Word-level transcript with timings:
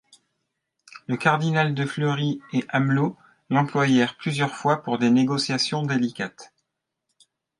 Le 1.05 1.15
cardinal 1.15 1.75
de 1.75 1.85
Fleury 1.85 2.41
et 2.53 2.65
Amelot 2.69 3.15
l'employèrent 3.51 4.17
plusieurs 4.17 4.55
fois 4.55 4.81
pour 4.81 4.97
des 4.97 5.11
négociations 5.11 5.83
délicates. 5.83 6.51